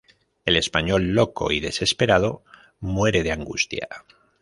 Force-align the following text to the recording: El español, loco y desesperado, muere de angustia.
El 0.45 0.55
español, 0.57 1.13
loco 1.13 1.51
y 1.51 1.59
desesperado, 1.59 2.43
muere 2.79 3.21
de 3.21 3.33
angustia. 3.33 3.87